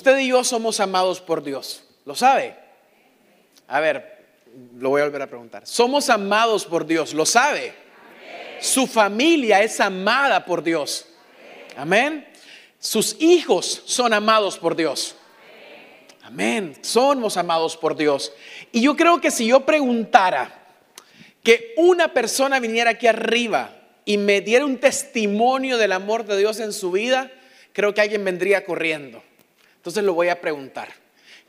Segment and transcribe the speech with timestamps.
[0.00, 1.84] usted y yo somos amados por Dios.
[2.06, 2.56] ¿Lo sabe?
[3.68, 4.24] A ver,
[4.78, 5.66] lo voy a volver a preguntar.
[5.66, 7.74] Somos amados por Dios, ¿lo sabe?
[8.60, 11.06] Su familia es amada por Dios.
[11.76, 12.26] Amén.
[12.78, 15.16] Sus hijos son amados por Dios.
[16.22, 16.74] Amén.
[16.80, 18.32] Somos amados por Dios.
[18.72, 20.66] Y yo creo que si yo preguntara
[21.42, 23.76] que una persona viniera aquí arriba
[24.06, 27.30] y me diera un testimonio del amor de Dios en su vida,
[27.74, 29.22] creo que alguien vendría corriendo.
[29.80, 30.88] Entonces lo voy a preguntar.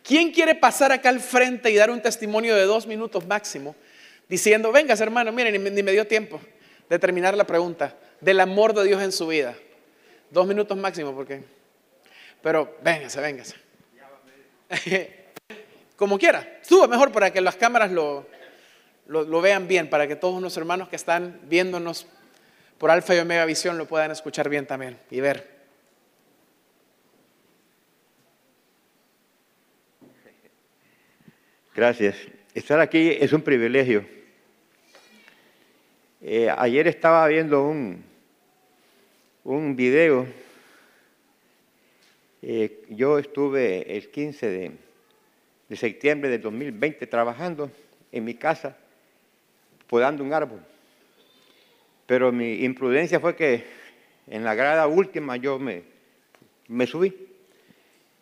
[0.04, 3.76] ¿Quién quiere pasar acá al frente y dar un testimonio de dos minutos máximo?
[4.28, 6.40] Diciendo, vengas hermano, miren, ni me dio tiempo
[6.90, 9.56] de terminar la pregunta del amor de Dios en su vida.
[10.30, 11.44] Dos minutos máximo, porque.
[12.42, 13.56] Pero véngase, véngase.
[15.96, 16.60] Como quiera.
[16.62, 18.26] Suba mejor para que las cámaras lo,
[19.08, 22.08] lo, vean bien, para que todos los hermanos que están viéndonos
[22.78, 25.61] por Alfa y Omega Visión lo puedan escuchar bien también y ver.
[31.74, 32.18] Gracias.
[32.54, 34.06] Estar aquí es un privilegio.
[36.22, 38.04] Eh, ayer estaba viendo un,
[39.46, 40.28] un video.
[42.42, 44.72] Eh, yo estuve el 15 de,
[45.70, 47.72] de septiembre de 2020 trabajando
[48.12, 48.76] en mi casa,
[49.88, 50.60] podando un árbol.
[52.06, 53.64] Pero mi imprudencia fue que
[54.28, 55.84] en la grada última yo me,
[56.68, 57.16] me subí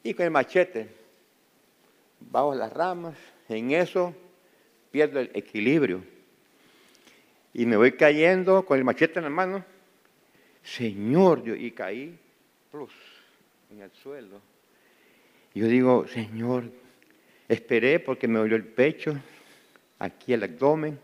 [0.03, 0.99] y con el machete
[2.19, 3.15] bajo las ramas,
[3.55, 4.15] en eso
[4.91, 6.03] pierdo el equilibrio
[7.53, 9.65] y me voy cayendo con el machete en la mano
[10.63, 12.17] Señor, y caí
[13.71, 14.41] en el suelo.
[15.55, 16.65] yo digo, Señor,
[17.47, 19.17] esperé porque me dolió el pecho,
[19.97, 20.99] aquí el abdomen,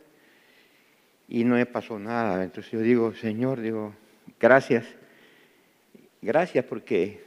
[1.27, 2.43] y no me pasó nada.
[2.43, 3.95] Entonces yo digo, Señor, digo,
[4.39, 4.85] gracias,
[6.21, 7.23] gracias porque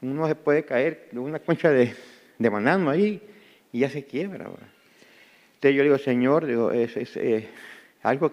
[0.00, 1.94] uno se puede caer de una concha de,
[2.38, 3.22] de banano ahí
[3.72, 4.44] y ya se quiebra.
[4.44, 7.48] Entonces yo digo, Señor, digo, es, es eh,
[8.02, 8.32] algo,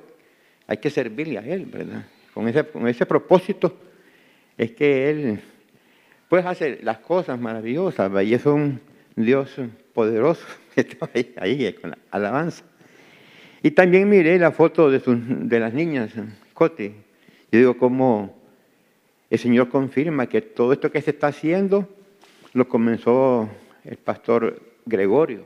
[0.67, 2.05] hay que servirle a Él, ¿verdad?
[2.33, 3.77] con ese, propósito,
[4.57, 5.39] es que Él
[6.27, 8.79] puede hacer las cosas maravillosas, y es un
[9.16, 9.55] Dios
[9.94, 10.45] poderoso
[10.75, 12.63] que está ahí, ahí con la alabanza.
[13.61, 16.13] Y también miré la foto de, de las niñas,
[16.53, 16.94] Coti.
[17.51, 18.39] Yo digo, cómo
[19.29, 21.89] el Señor confirma que todo esto que se está haciendo
[22.53, 23.50] lo comenzó
[23.83, 25.45] el pastor Gregorio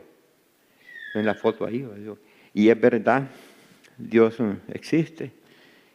[1.13, 1.87] en la foto ahí.
[2.53, 3.23] Y es verdad,
[3.97, 4.35] Dios
[4.69, 5.31] existe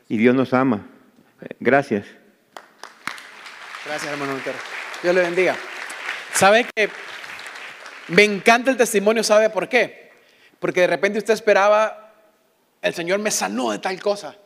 [0.09, 0.87] y Dios nos ama.
[1.61, 2.07] Gracias.
[3.85, 4.35] Gracias, hermano
[5.03, 5.57] Dios le bendiga.
[6.35, 6.89] ¿Sabe que
[8.09, 9.23] me encanta el testimonio?
[9.23, 10.11] ¿Sabe por qué?
[10.59, 12.13] Porque de repente usted esperaba,
[12.83, 14.37] el Señor me sanó de tal cosa,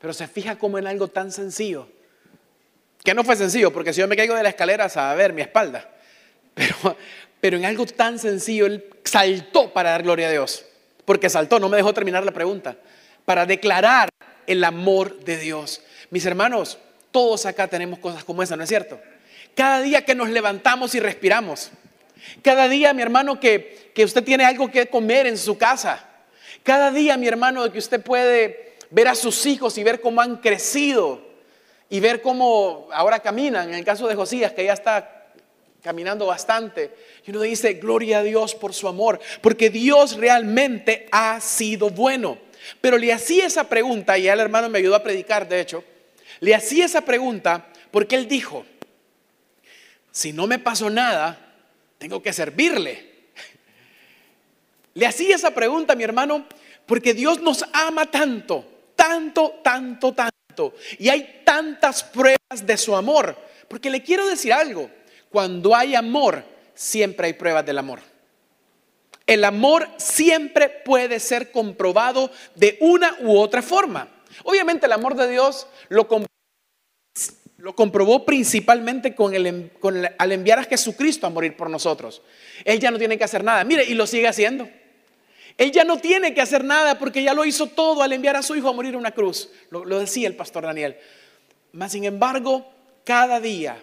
[0.00, 1.88] pero se fija como en algo tan sencillo.
[3.04, 5.42] Que no fue sencillo, porque si yo me caigo de la escalera, a ver mi
[5.42, 5.88] espalda.
[6.54, 6.96] Pero,
[7.40, 10.64] pero en algo tan sencillo, Él saltó para dar gloria a Dios.
[11.04, 12.76] Porque saltó, no me dejó terminar la pregunta.
[13.24, 14.08] Para declarar
[14.46, 15.82] el amor de Dios.
[16.10, 16.78] Mis hermanos,
[17.10, 19.00] todos acá tenemos cosas como esa, ¿no es cierto?
[19.54, 21.70] Cada día que nos levantamos y respiramos.
[22.42, 26.04] Cada día, mi hermano, que, que usted tiene algo que comer en su casa.
[26.62, 30.36] Cada día, mi hermano, que usted puede ver a sus hijos y ver cómo han
[30.36, 31.22] crecido
[31.88, 33.68] y ver cómo ahora caminan.
[33.68, 35.17] En el caso de Josías, que ya está
[35.82, 36.94] caminando bastante.
[37.26, 42.38] Y uno dice, gloria a Dios por su amor, porque Dios realmente ha sido bueno.
[42.80, 45.84] Pero le hacía esa pregunta, y el hermano me ayudó a predicar, de hecho,
[46.40, 48.64] le hacía esa pregunta porque él dijo,
[50.10, 51.54] si no me pasó nada,
[51.98, 53.08] tengo que servirle.
[54.94, 56.46] Le hacía esa pregunta, mi hermano,
[56.86, 58.64] porque Dios nos ama tanto,
[58.96, 60.74] tanto, tanto, tanto.
[60.98, 63.36] Y hay tantas pruebas de su amor.
[63.68, 64.90] Porque le quiero decir algo,
[65.30, 66.44] cuando hay amor,
[66.74, 68.00] siempre hay pruebas del amor.
[69.26, 74.08] El amor siempre puede ser comprobado de una u otra forma.
[74.44, 76.08] Obviamente el amor de Dios lo,
[77.74, 79.14] comprobó principalmente
[80.18, 82.22] al enviar a Jesucristo a morir por nosotros.
[82.64, 83.64] Él ya no tiene que hacer nada.
[83.64, 84.66] Mire, y lo sigue haciendo.
[85.58, 88.42] Él ya no tiene que hacer nada porque ya lo hizo todo al enviar a
[88.42, 89.50] su hijo a morir en una cruz.
[89.68, 90.96] Lo, lo decía el pastor Daniel.
[91.72, 92.66] Mas, sin embargo,
[93.04, 93.76] cada día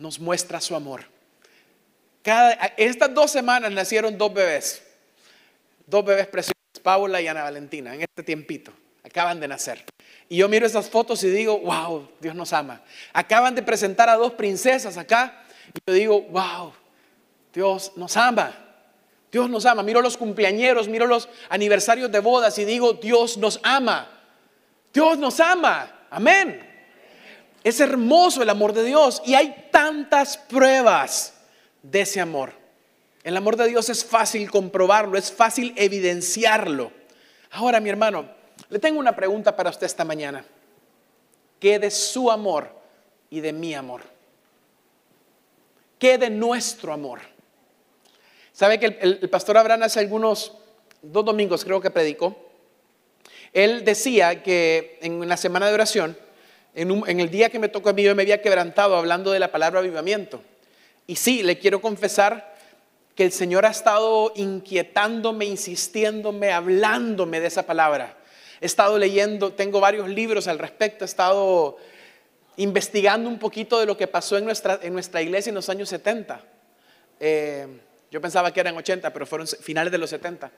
[0.00, 1.04] nos muestra su amor.
[2.76, 4.82] Estas dos semanas nacieron dos bebés
[5.90, 8.72] dos bebés preciosos, Paula y Ana Valentina, en este tiempito.
[9.02, 9.84] Acaban de nacer.
[10.28, 12.80] Y yo miro esas fotos y digo, wow, Dios nos ama.
[13.12, 15.42] Acaban de presentar a dos princesas acá.
[15.74, 16.72] Y yo digo, wow,
[17.52, 18.54] Dios nos ama.
[19.32, 19.82] Dios nos ama.
[19.82, 24.08] Miro los cumpleañeros, miro los aniversarios de bodas y digo, Dios nos ama.
[24.92, 26.06] Dios nos ama.
[26.10, 26.69] Amén.
[27.62, 31.34] Es hermoso el amor de Dios y hay tantas pruebas
[31.82, 32.52] de ese amor.
[33.22, 36.90] El amor de Dios es fácil comprobarlo, es fácil evidenciarlo.
[37.50, 38.30] Ahora, mi hermano,
[38.70, 40.44] le tengo una pregunta para usted esta mañana.
[41.58, 42.74] ¿Qué de su amor
[43.28, 44.02] y de mi amor?
[45.98, 47.20] ¿Qué de nuestro amor?
[48.52, 50.52] ¿Sabe que el, pastor Abraham hace algunos,
[51.02, 52.36] dos domingos creo que predicó?
[53.52, 56.16] Él decía que en la semana de oración,
[56.74, 59.50] en, el día que me tocó a mí, yo me había quebrantado hablando de la
[59.50, 60.42] palabra avivamiento.
[61.06, 62.54] Y sí, le quiero confesar
[63.14, 68.16] que el Señor ha estado inquietándome, insistiéndome, hablándome de esa palabra.
[68.60, 71.78] He estado leyendo, tengo varios libros al respecto, he estado
[72.56, 75.88] investigando un poquito de lo que pasó en nuestra, en nuestra iglesia en los años
[75.88, 76.40] 70.
[77.18, 77.66] Eh,
[78.10, 80.50] yo pensaba que eran 80, pero fueron finales de los 70.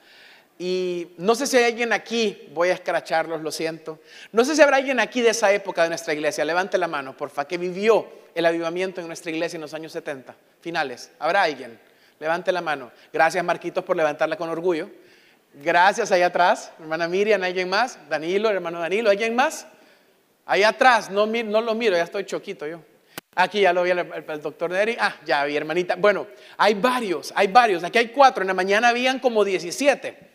[0.59, 3.99] Y no sé si hay alguien aquí, voy a escracharlos, lo siento.
[4.31, 7.17] No sé si habrá alguien aquí de esa época de nuestra iglesia, levante la mano,
[7.17, 11.11] porfa, que vivió el avivamiento en nuestra iglesia en los años 70, finales.
[11.19, 11.79] ¿Habrá alguien?
[12.19, 12.91] Levante la mano.
[13.11, 14.89] Gracias, Marquitos, por levantarla con orgullo.
[15.55, 16.71] Gracias, allá atrás.
[16.79, 17.97] Hermana Miriam, ¿alguien más?
[18.09, 19.67] Danilo, hermano Danilo, ¿alguien más?
[20.45, 22.79] Allá atrás, no, no lo miro, ya estoy choquito yo.
[23.35, 24.95] Aquí ya lo vi el, doctor Neri.
[24.99, 25.95] Ah, ya vi, hermanita.
[25.95, 26.27] Bueno,
[26.57, 27.83] hay varios, hay varios.
[27.83, 28.43] Aquí hay cuatro.
[28.43, 30.32] En la mañana habían como 17.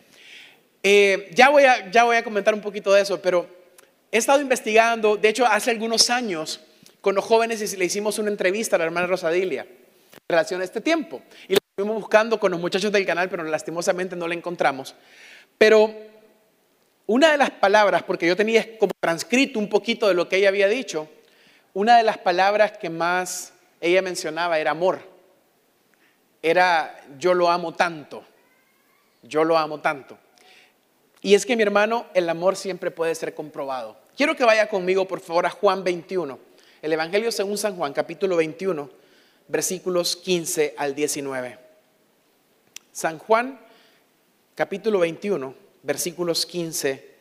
[0.82, 3.48] Eh, ya, voy a, ya voy a comentar un poquito de eso, pero
[4.10, 5.16] he estado investigando.
[5.16, 6.60] De hecho, hace algunos años
[7.00, 10.80] con los jóvenes le hicimos una entrevista a la hermana Rosadilia en relación a este
[10.80, 11.22] tiempo.
[11.48, 14.94] Y la estuvimos buscando con los muchachos del canal, pero lastimosamente no la encontramos.
[15.56, 15.94] Pero
[17.06, 20.48] una de las palabras, porque yo tenía como transcrito un poquito de lo que ella
[20.48, 21.08] había dicho,
[21.72, 25.00] una de las palabras que más ella mencionaba era amor.
[26.42, 28.24] Era yo lo amo tanto.
[29.22, 30.18] Yo lo amo tanto.
[31.20, 33.96] Y es que mi hermano, el amor siempre puede ser comprobado.
[34.16, 36.38] Quiero que vaya conmigo, por favor, a Juan 21.
[36.82, 38.88] El Evangelio según San Juan, capítulo 21,
[39.48, 41.58] versículos 15 al 19.
[42.92, 43.60] San Juan,
[44.54, 47.14] capítulo 21, versículos 15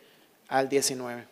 [0.48, 1.28] al 19.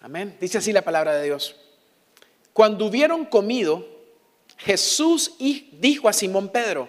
[0.00, 0.36] Amén.
[0.40, 1.56] Dice así la palabra de Dios.
[2.52, 3.86] Cuando hubieron comido,
[4.56, 6.88] Jesús dijo a Simón Pedro,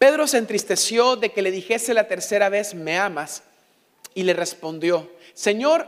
[0.00, 3.42] Pedro se entristeció de que le dijese la tercera vez, ¿me amas?
[4.14, 5.86] Y le respondió, Señor,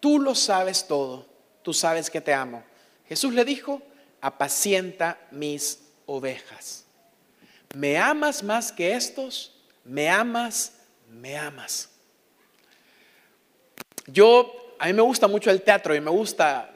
[0.00, 1.24] tú lo sabes todo,
[1.62, 2.62] tú sabes que te amo.
[3.08, 3.80] Jesús le dijo,
[4.20, 6.84] apacienta mis ovejas.
[7.74, 9.54] ¿Me amas más que estos?
[9.82, 10.74] ¿Me amas?
[11.08, 11.88] ¿Me amas?
[14.06, 16.70] Yo, a mí me gusta mucho el teatro y me gusta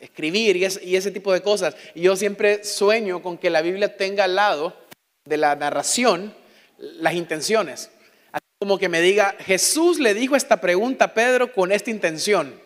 [0.00, 0.64] escribir y,
[0.96, 1.76] ese tipo de cosas.
[1.94, 4.88] Y yo siempre sueño con que la Biblia tenga al lado
[5.30, 6.34] de la narración
[6.76, 7.90] las intenciones.
[8.58, 12.60] como que me diga, Jesús le dijo esta pregunta a Pedro con esta intención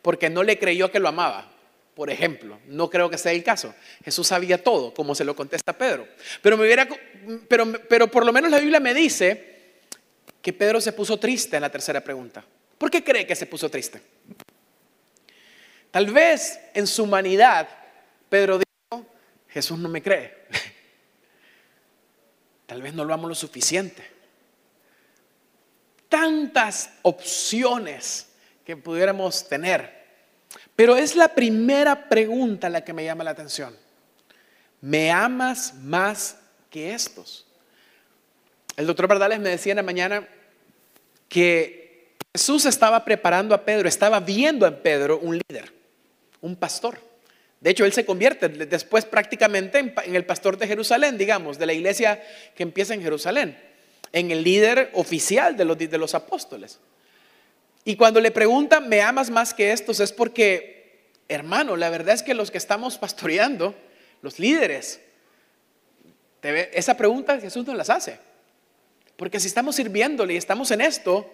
[0.00, 1.52] porque no le creyó que lo amaba.
[1.94, 3.74] Por ejemplo, no creo que sea el caso.
[4.04, 6.06] Jesús sabía todo, como se lo contesta Pedro.
[6.40, 6.88] Pero, me hubiera,
[7.48, 9.80] pero, pero por lo menos la Biblia me dice
[10.40, 12.44] que Pedro se puso triste en la tercera pregunta.
[12.78, 14.00] ¿Por qué cree que se puso triste?
[15.90, 17.68] Tal vez en su humanidad
[18.28, 19.06] Pedro dijo,
[19.48, 20.46] Jesús no me cree.
[22.66, 24.04] Tal vez no lo amo lo suficiente.
[26.08, 28.28] Tantas opciones
[28.64, 30.04] que pudiéramos tener.
[30.74, 33.76] Pero es la primera pregunta la que me llama la atención.
[34.80, 36.38] ¿Me amas más
[36.70, 37.46] que estos?
[38.76, 40.28] El doctor Bardales me decía en la mañana
[41.28, 45.72] que Jesús estaba preparando a Pedro, estaba viendo en Pedro un líder,
[46.40, 47.00] un pastor.
[47.60, 51.72] De hecho, él se convierte después prácticamente en, el pastor de Jerusalén, digamos, de la
[51.72, 52.22] iglesia
[52.54, 53.58] que empieza en Jerusalén,
[54.12, 56.78] en el líder oficial de los, apóstoles.
[57.84, 60.00] Y cuando le preguntan, ¿me amas más que estos?
[60.00, 63.74] Es porque, hermano, la verdad es que los que estamos pastoreando,
[64.22, 65.00] los líderes,
[66.42, 68.18] esa pregunta Jesús nos las hace.
[69.16, 71.30] Porque si estamos sirviéndole y estamos en esto,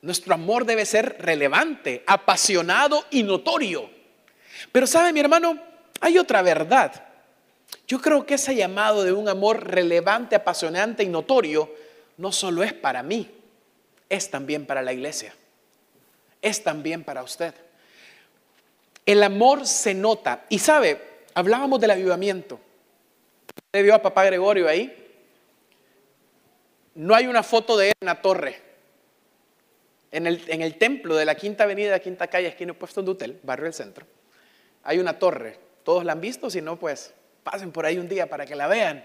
[0.00, 4.01] nuestro amor debe ser relevante, apasionado y notorio.
[4.70, 5.58] Pero sabe mi hermano,
[6.00, 6.92] hay otra verdad.
[7.88, 11.70] Yo creo que ese llamado de un amor relevante, apasionante y notorio
[12.18, 13.30] no solo es para mí,
[14.08, 15.34] es también para la iglesia
[16.42, 17.54] es también para usted.
[19.06, 20.44] El amor se nota.
[20.48, 21.00] Y sabe,
[21.34, 22.60] hablábamos del avivamiento.
[23.66, 24.98] Usted vio a papá Gregorio ahí.
[26.94, 28.60] No hay una foto de él en la torre.
[30.10, 33.72] En el, templo de la Quinta Avenida, Quinta Calle, esquina puesto de Hotel, barrio del
[33.72, 34.04] centro,
[34.82, 35.58] hay una torre.
[35.84, 37.12] Todos la han visto, si no, pues
[37.42, 39.04] pasen por ahí un día para que la vean.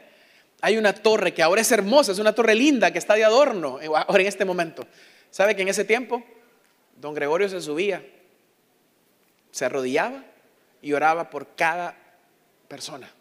[0.61, 3.79] Hay una torre que ahora es hermosa, es una torre linda que está de adorno
[3.79, 4.87] eh, ahora en este momento.
[5.29, 6.23] ¿Sabe que en ese tiempo
[6.95, 8.03] don Gregorio se subía,
[9.51, 10.23] se arrodillaba
[10.81, 11.95] y oraba por cada
[12.67, 13.11] persona?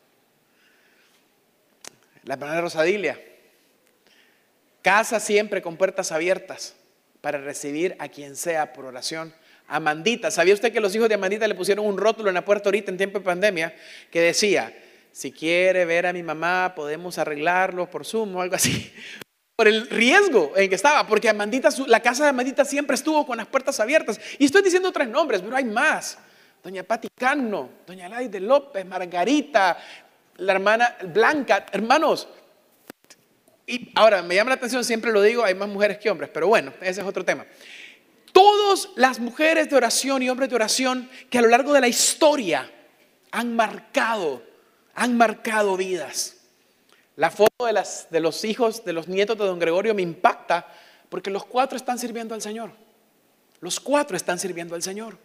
[2.24, 3.20] La hermana Rosadilia,
[4.82, 6.74] casa siempre con puertas abiertas
[7.20, 9.34] para recibir a quien sea por oración.
[9.68, 12.68] Amandita, ¿sabía usted que los hijos de Amandita le pusieron un rótulo en la puerta
[12.68, 13.74] ahorita en tiempo de pandemia
[14.10, 14.72] que decía,
[15.12, 18.92] si quiere ver a mi mamá, podemos arreglarlo por Zoom o algo así.
[19.56, 23.38] Por el riesgo en que estaba, porque Amandita, la casa de Amandita siempre estuvo con
[23.38, 24.20] las puertas abiertas.
[24.38, 26.18] Y estoy diciendo tres nombres, pero hay más.
[26.62, 29.78] Doña Pati Cano, Doña Laide López, Margarita,
[30.36, 32.28] la hermana Blanca, hermanos.
[33.66, 36.48] Y ahora me llama la atención, siempre lo digo, hay más mujeres que hombres, pero
[36.48, 37.46] bueno, ese es otro tema.
[38.36, 41.88] Todas las mujeres de oración y hombres de oración que a lo largo de la
[41.88, 42.70] historia
[43.30, 44.42] han marcado
[44.94, 46.36] han marcado vidas.
[47.16, 50.66] La foto de, de los hijos, de los nietos de don Gregorio me impacta
[51.08, 52.72] porque los cuatro están sirviendo al Señor.
[53.60, 55.16] Los cuatro están sirviendo al Señor.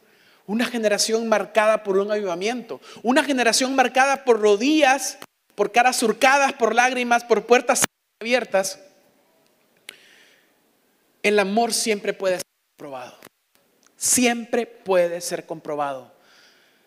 [0.48, 2.80] Una generación marcada por un avivamiento.
[3.04, 5.18] Una generación marcada por rodillas,
[5.56, 7.84] por caras surcadas, por lágrimas, por puertas
[8.22, 8.80] abiertas.
[11.24, 12.51] El amor siempre puede ser
[13.96, 16.12] Siempre puede ser comprobado.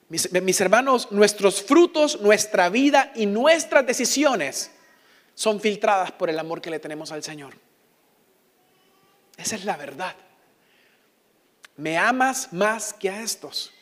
[0.09, 4.71] Mis, hermanos, nuestros frutos, nuestra vida y nuestras decisiones
[5.35, 7.55] son filtradas por el amor que le tenemos al Señor.
[9.37, 10.15] Esa es la verdad.
[11.77, 13.73] Me amas más que a estos.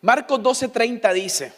[0.00, 1.52] Marcos 12:30 dice,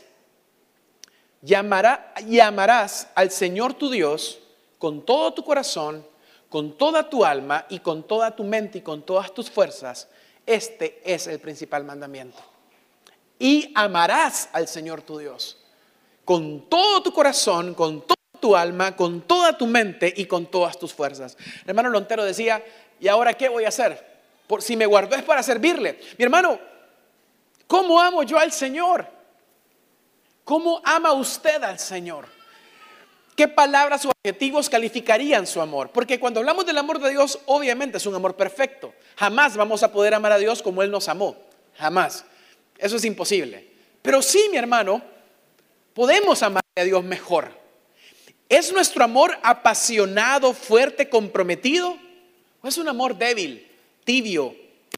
[1.43, 4.41] Llamará, llamarás al Señor tu Dios
[4.79, 6.07] con todo tu corazón,
[6.53, 10.09] con toda tu alma y con toda tu mente y con todas tus fuerzas.
[10.45, 12.43] Este es el principal mandamiento
[13.39, 15.57] y amarás al Señor tu Dios
[16.27, 20.79] con todo tu corazón, con toda tu alma, con toda tu mente y con todas
[20.79, 21.39] tus fuerzas.
[21.63, 22.63] El hermano Lontero decía,
[23.01, 24.21] ¿y ahora qué voy a hacer?
[24.47, 25.99] Por si me guardó es para servirle.
[26.19, 26.59] Mi hermano,
[27.67, 29.07] ¿cómo amo yo al Señor?
[30.45, 32.42] ¿Cómo ama usted al Señor?
[33.35, 35.91] ¿Qué palabras o adjetivos calificarían su amor?
[35.91, 38.95] Porque cuando hablamos del amor de Dios, obviamente es un amor perfecto.
[39.17, 41.37] Jamás vamos a poder amar a Dios como Él nos amó.
[41.79, 42.25] Jamás.
[42.77, 43.71] Eso es imposible.
[44.03, 45.03] Pero sí, mi hermano,
[45.95, 47.51] podemos amar a Dios mejor.
[48.49, 51.97] ¿Es nuestro amor apasionado, fuerte, comprometido?
[52.61, 53.67] ¿O es un amor débil,
[54.05, 54.55] tibio,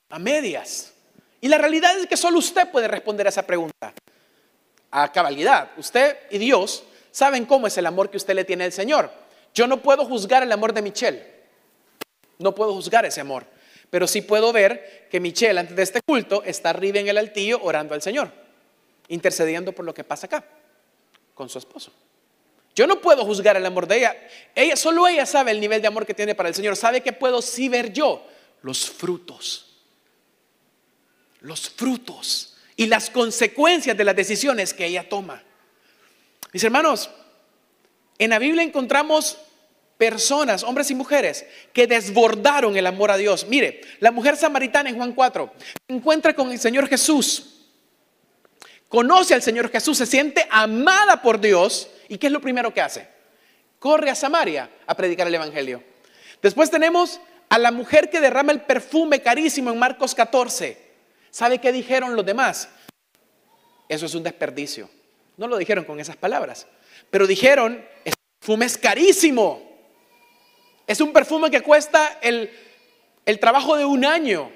[0.09, 0.93] a medias?
[1.41, 3.93] Y la realidad es que solo usted puede responder a esa pregunta.
[4.91, 5.71] A cabalidad.
[5.77, 6.83] Usted y Dios
[7.15, 9.09] saben cómo es el amor que usted le tiene al Señor.
[9.55, 11.25] Yo no puedo juzgar el amor de Michelle.
[12.41, 13.47] No puedo juzgar ese amor.
[13.89, 17.61] Pero sí puedo ver que Michelle, antes de este culto, está arriba en el altillo
[17.63, 18.33] orando al Señor,
[19.07, 20.45] intercediendo por lo que pasa acá,
[21.35, 21.93] con su esposo.
[22.75, 24.17] Yo no puedo juzgar el amor de ella.
[24.53, 26.75] Ella, solo ella sabe el nivel de amor que tiene para el Señor.
[26.75, 28.27] ¿Sabe que puedo sí ver yo?
[28.63, 29.77] Los frutos.
[31.43, 35.45] Los frutos y las consecuencias de las decisiones que ella toma.
[36.55, 37.11] Mis hermanos,
[38.17, 39.37] en la Biblia encontramos
[39.99, 43.49] personas, hombres y mujeres, que desbordaron el amor a Dios.
[43.49, 47.67] Mire, la mujer samaritana en Juan 4 se encuentra con el Señor Jesús,
[48.89, 52.83] conoce al Señor Jesús, se siente amada por Dios y ¿qué es lo primero que
[52.83, 53.09] hace?
[53.81, 55.83] Corre a Samaria a predicar el Evangelio.
[56.41, 60.79] Después tenemos a la mujer que derrama el perfume carísimo en Marcos 14.
[61.33, 62.69] ¿Sabe qué dijeron los demás?
[63.89, 64.89] Eso es un desperdicio.
[65.37, 66.67] No lo dijeron con esas palabras,
[67.11, 69.75] pero dijeron, el perfume es carísimo.
[70.87, 72.51] Es un perfume que cuesta el,
[73.41, 74.51] trabajo de un año.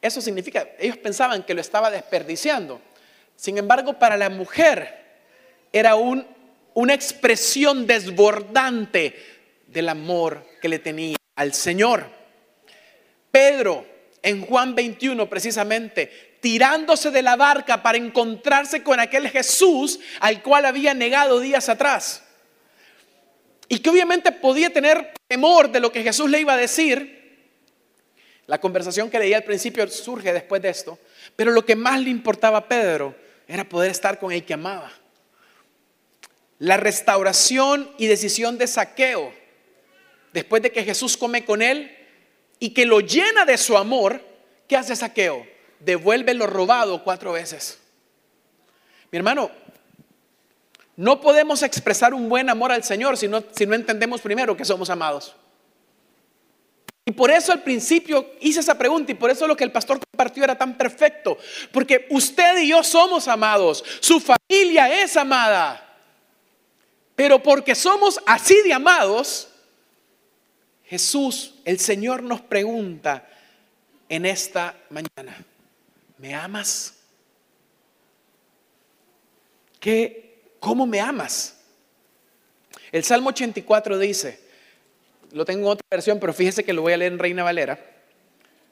[0.00, 2.80] Eso significa, ellos pensaban que lo estaba desperdiciando.
[3.36, 5.02] Sin embargo, para la mujer
[5.72, 6.26] era un,
[6.74, 9.14] una expresión desbordante
[9.68, 12.06] del amor que le tenía al Señor.
[13.30, 13.86] Pedro,
[14.22, 20.66] en Juan 21 precisamente, tirándose de la barca para encontrarse con aquel Jesús al cual
[20.66, 22.24] había negado días atrás
[23.68, 27.46] y que obviamente podía tener temor de lo que Jesús le iba a decir.
[28.46, 30.98] La conversación que leía al principio surge después de esto,
[31.36, 33.14] pero lo que más le importaba a Pedro
[33.46, 34.92] era poder estar con el que amaba.
[36.58, 39.32] La restauración y decisión de saqueo,
[40.32, 41.96] después de que Jesús come con él
[42.58, 44.20] y que lo llena de su amor,
[44.66, 45.51] ¿qué hace saqueo?
[45.84, 47.78] Devuelve lo robado cuatro veces.
[49.10, 49.50] Mi hermano,
[50.96, 54.64] no podemos expresar un buen amor al Señor si no, si no entendemos primero que
[54.64, 55.34] somos amados.
[57.04, 59.98] Y por eso al principio hice esa pregunta y por eso lo que el pastor
[59.98, 61.36] compartió era tan perfecto.
[61.72, 65.88] Porque usted y yo somos amados, su familia es amada.
[67.16, 69.48] Pero porque somos así de amados,
[70.84, 73.26] Jesús, el Señor nos pregunta
[74.08, 75.44] en esta mañana,
[76.22, 76.94] ¿me amas?
[79.80, 81.56] ¿Qué, ¿Cómo me amas?
[82.92, 84.38] El Salmo 84 dice,
[85.32, 87.80] lo tengo en otra versión, pero fíjese que lo voy a leer en Reina Valera,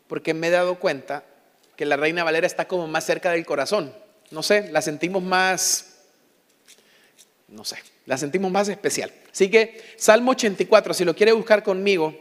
[0.07, 1.25] porque me he dado cuenta
[1.75, 3.93] que la Reina Valera está como más cerca del corazón.
[4.31, 5.97] No sé, la sentimos más,
[7.49, 9.13] no sé, la sentimos más especial.
[9.33, 12.17] Así que Salmo 84, si lo quiere buscar conmigo,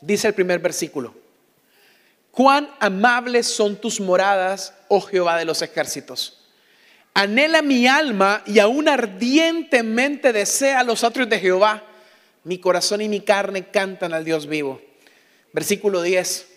[0.00, 1.23] dice el primer versículo.
[2.34, 6.40] Cuán amables son tus moradas, oh Jehová de los ejércitos.
[7.14, 11.84] Anhela mi alma y aún ardientemente desea los atrios de Jehová.
[12.42, 14.82] Mi corazón y mi carne cantan al Dios vivo.
[15.52, 16.48] Versículo 10.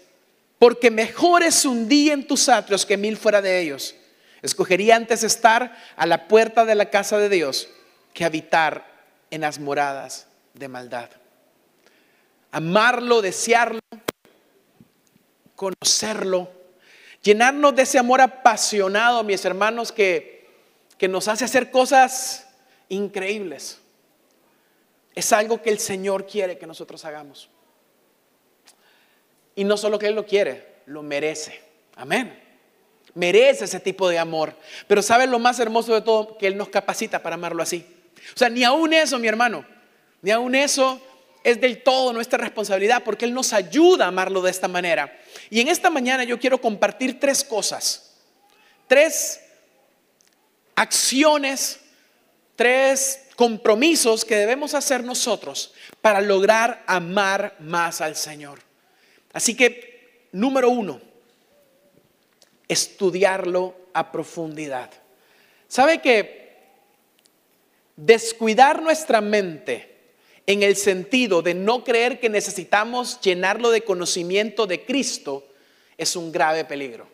[0.57, 3.93] Porque mejor es un día en tus atrios que mil fuera de ellos.
[4.41, 7.69] Escogería antes estar a la puerta de la casa de Dios
[8.15, 8.91] que habitar
[9.29, 11.09] en las moradas de maldad.
[12.51, 13.79] Amarlo, desearlo,
[15.57, 16.49] conocerlo,
[17.21, 20.47] llenarnos de ese amor apasionado, mis hermanos, que,
[20.97, 22.47] que nos hace hacer cosas
[22.87, 23.79] increíbles.
[25.15, 27.49] Es algo que el Señor quiere que nosotros hagamos.
[29.55, 31.59] Y no solo que Él lo quiere, lo merece.
[31.95, 32.39] Amén.
[33.15, 34.53] Merece ese tipo de amor.
[34.85, 36.37] Pero ¿sabes lo más hermoso de todo?
[36.37, 37.83] Que Él nos capacita para amarlo así.
[38.35, 39.65] O sea, ni aún eso, mi hermano,
[40.21, 41.01] ni aún eso
[41.43, 45.17] es del todo nuestra responsabilidad porque Él nos ayuda a amarlo de esta manera.
[45.49, 48.15] Y en esta mañana yo quiero compartir tres cosas,
[48.87, 49.39] tres
[50.75, 51.79] acciones,
[52.55, 58.59] tres compromisos que debemos hacer nosotros para lograr amar más al Señor.
[59.31, 60.99] Así que, número uno,
[62.67, 64.91] estudiarlo a profundidad.
[65.67, 66.37] ¿Sabe que
[67.95, 69.96] descuidar nuestra mente
[70.47, 75.45] en el sentido de no creer que necesitamos llenarlo de conocimiento de Cristo
[75.97, 77.07] es un grave peligro?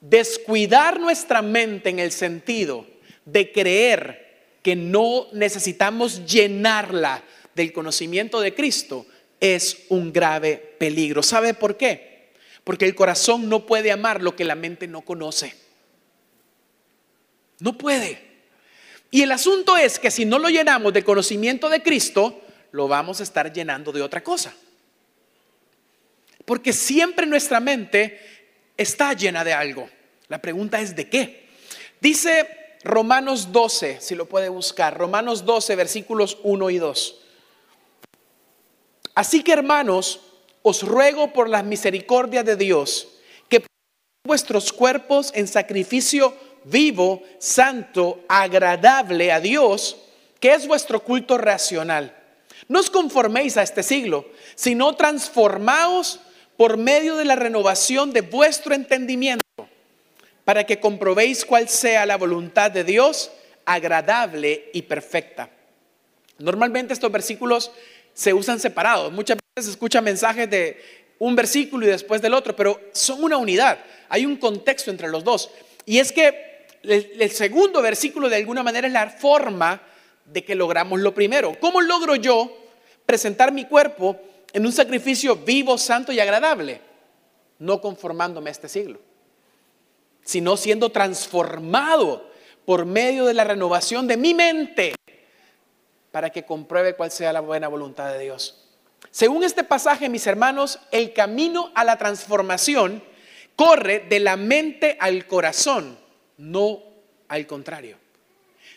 [0.00, 2.84] Descuidar nuestra mente en el sentido
[3.24, 4.22] de creer
[4.62, 7.22] que no necesitamos llenarla
[7.54, 9.06] del conocimiento de Cristo
[9.40, 11.22] es un grave peligro.
[11.22, 12.30] ¿Sabe por qué?
[12.64, 15.54] Porque el corazón no puede amar lo que la mente no conoce.
[17.58, 18.31] No puede.
[19.12, 23.20] Y el asunto es que si no lo llenamos de conocimiento de Cristo, lo vamos
[23.20, 24.54] a estar llenando de otra cosa.
[26.46, 28.18] Porque siempre nuestra mente
[28.74, 29.88] está llena de algo.
[30.28, 31.46] La pregunta es de qué.
[32.00, 37.20] Dice Romanos 12, si lo puede buscar, Romanos 12, versículos 1 y 2.
[39.14, 40.20] Así que hermanos,
[40.62, 43.08] os ruego por las misericordias de Dios
[43.50, 43.62] que
[44.26, 49.96] vuestros cuerpos en sacrificio vivo, santo, agradable a Dios,
[50.40, 52.16] que es vuestro culto racional.
[52.68, 56.20] No os conforméis a este siglo, sino transformaos
[56.56, 59.42] por medio de la renovación de vuestro entendimiento
[60.44, 63.30] para que comprobéis cuál sea la voluntad de Dios,
[63.64, 65.50] agradable y perfecta.
[66.38, 67.70] Normalmente estos versículos
[68.12, 69.12] se usan separados.
[69.12, 70.82] Muchas veces se escuchan mensajes de
[71.18, 73.78] un versículo y después del otro, pero son una unidad.
[74.08, 75.50] Hay un contexto entre los dos.
[75.86, 76.51] Y es que
[76.82, 79.80] el, segundo versículo de alguna manera es la forma
[80.24, 81.56] de que logramos lo primero.
[81.60, 82.56] ¿Cómo logro yo
[83.06, 84.20] presentar mi cuerpo
[84.52, 86.80] en un sacrificio vivo, santo y agradable?
[87.58, 88.98] No conformándome a este siglo
[90.24, 92.30] sino siendo transformado
[92.64, 94.94] por medio de la renovación de mi mente
[96.10, 98.68] para que compruebe cuál sea la buena voluntad de Dios.
[99.10, 103.02] Según este pasaje, mis hermanos, el camino a la transformación
[103.56, 105.98] corre de la mente al corazón,
[106.42, 106.82] no
[107.28, 107.96] al contrario.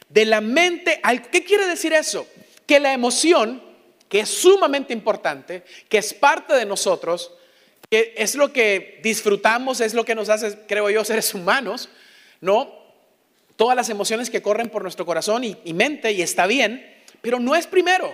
[0.08, 1.30] De la mente al...
[1.30, 2.28] ¿Qué quiere decir eso?
[2.68, 3.62] Que la emoción,
[4.08, 7.34] que es sumamente importante, que es parte de nosotros,
[7.90, 11.90] es lo que disfrutamos, es lo que nos hace, creo yo, seres humanos,
[12.40, 12.72] ¿no?
[13.56, 16.86] Todas las emociones que corren por nuestro corazón y, y mente, y está bien,
[17.22, 18.14] pero no es primero.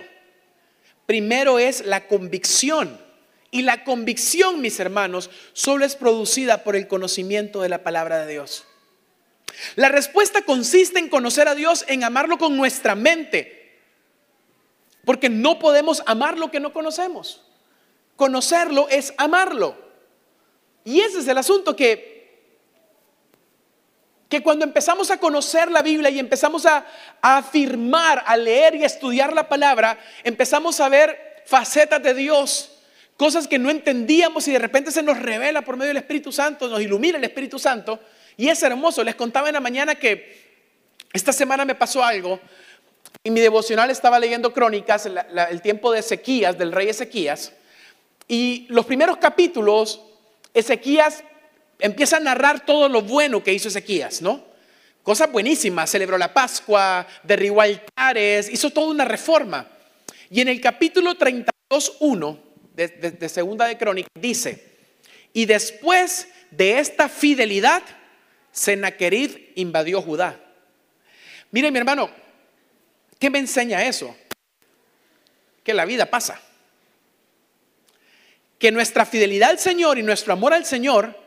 [1.04, 2.98] Primero es la convicción.
[3.50, 8.32] Y la convicción, mis hermanos, solo es producida por el conocimiento de la palabra de
[8.32, 8.64] Dios.
[9.76, 13.80] La respuesta consiste en conocer a Dios, en amarlo con nuestra mente,
[15.04, 17.42] porque no podemos amar lo que no conocemos.
[18.16, 19.76] Conocerlo es amarlo.
[20.84, 22.12] Y ese es el asunto que
[24.28, 26.86] que cuando empezamos a conocer la Biblia y empezamos a,
[27.20, 32.72] a afirmar, a leer y a estudiar la palabra, empezamos a ver facetas de Dios
[33.22, 36.66] cosas que no entendíamos y de repente se nos revela por medio del Espíritu Santo,
[36.66, 38.00] nos ilumina el Espíritu Santo.
[38.42, 39.04] Y es hermoso.
[39.04, 40.36] Les contaba en la mañana que
[41.12, 42.40] esta semana me pasó algo.
[43.22, 47.52] y mi devocional estaba leyendo crónicas, el tiempo de Ezequías, del rey Ezequías.
[48.26, 50.00] Y los primeros capítulos,
[50.54, 51.22] Ezequías
[51.78, 54.44] empieza a narrar todo lo bueno que hizo Ezequías, ¿no?
[55.04, 59.68] Cosas buenísimas, celebró la Pascua, derribó altares, hizo toda una reforma.
[60.30, 62.38] Y en el capítulo 32.1
[62.74, 64.78] de, Segunda de Crónica, dice,
[65.32, 67.84] y después de esta fidelidad,
[68.52, 70.38] Sennacherib invadió Judá.
[71.50, 72.10] Mire mi hermano,
[73.18, 74.14] ¿qué me enseña eso?
[75.64, 76.40] Que la vida pasa.
[78.58, 81.18] Que nuestra fidelidad al Señor y nuestro amor al Señor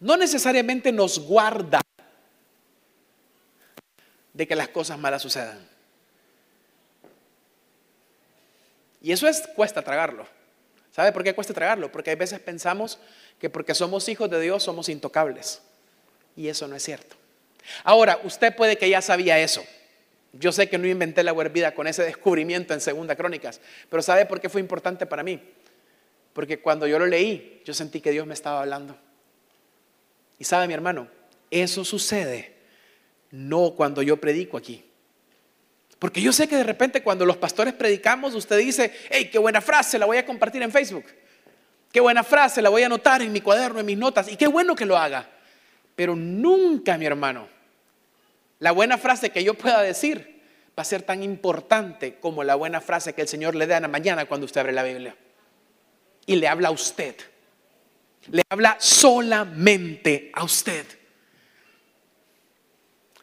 [0.00, 1.80] no necesariamente nos guarda
[4.32, 5.68] de que las cosas malas sucedan.
[9.00, 10.26] Y eso es cuesta tragarlo.
[10.90, 11.92] ¿Sabe por qué cuesta tragarlo?
[11.92, 12.98] Porque hay veces pensamos
[13.38, 15.60] que porque somos hijos de Dios somos intocables.
[16.36, 17.16] Y eso no es cierto.
[17.82, 19.64] Ahora, usted puede que ya sabía eso.
[20.32, 24.26] Yo sé que no inventé la vida con ese descubrimiento en Segunda Crónicas, pero ¿sabe
[24.26, 25.40] por qué fue importante para mí?
[26.32, 28.98] Porque cuando yo lo leí, yo sentí que Dios me estaba hablando.
[30.38, 31.08] Y sabe, mi hermano,
[31.50, 32.54] eso sucede
[33.30, 34.84] no cuando yo predico aquí.
[36.00, 39.60] Porque yo sé que de repente cuando los pastores predicamos, usted dice, hey, qué buena
[39.60, 41.04] frase, la voy a compartir en Facebook.
[41.92, 44.28] Qué buena frase, la voy a anotar en mi cuaderno, en mis notas.
[44.28, 45.30] Y qué bueno que lo haga.
[45.94, 47.48] Pero nunca, mi hermano,
[48.58, 50.42] la buena frase que yo pueda decir
[50.76, 53.82] va a ser tan importante como la buena frase que el Señor le da en
[53.82, 55.16] la mañana cuando usted abre la Biblia.
[56.26, 57.14] Y le habla a usted.
[58.30, 60.86] Le habla solamente a usted.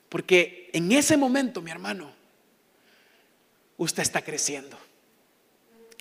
[0.08, 2.14] Porque en ese momento, mi hermano,
[3.78, 4.78] usted está creciendo.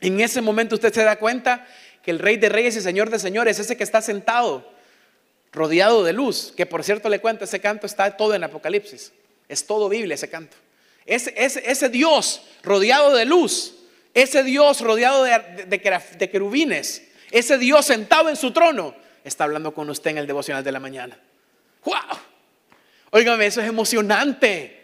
[0.00, 1.66] En ese momento usted se da cuenta
[2.02, 4.70] que el Rey de Reyes y Señor de Señores, ese que está sentado,
[5.52, 9.12] rodeado de luz, que por cierto le cuento, ese canto está todo en Apocalipsis,
[9.48, 10.56] es todo Biblia ese canto.
[11.06, 13.74] Ese, Dios rodeado de luz,
[14.14, 19.90] ese Dios rodeado de, de querubines, ese Dios sentado en su trono, está hablando con
[19.90, 21.18] usted en el devocional de la mañana.
[21.84, 21.96] ¡Wow!
[23.10, 24.76] Óigame, eso es emocionante.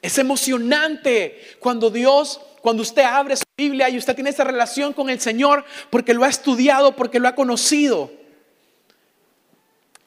[0.00, 5.10] Es emocionante cuando Dios, cuando usted abre su Biblia y usted tiene esa relación con
[5.10, 8.12] el Señor porque lo ha estudiado, porque lo ha conocido.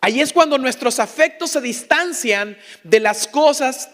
[0.02, 3.90] Ahí es cuando nuestros afectos se distancian de las cosas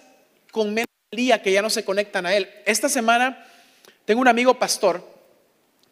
[0.52, 0.76] con
[1.12, 2.50] día que ya no se conectan a Él.
[2.66, 3.46] Esta semana
[4.06, 5.04] tengo un amigo pastor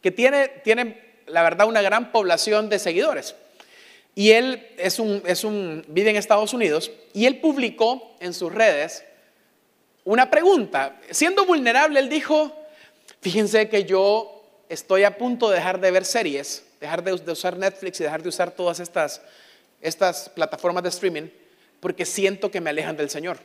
[0.01, 3.35] que tiene, tiene la verdad, una gran población de seguidores.
[4.15, 8.53] Y él es un, es un, vive en Estados Unidos y él publicó en sus
[8.53, 9.03] redes
[10.05, 10.95] una pregunta.
[11.11, 12.55] Siendo vulnerable, él dijo,
[13.19, 17.99] fíjense que yo estoy a punto de dejar de ver series, dejar de, usar Netflix
[17.99, 19.21] y dejar de usar todas estas,
[19.87, 21.29] estas plataformas de streaming,
[21.79, 23.37] porque siento que me alejan del Señor.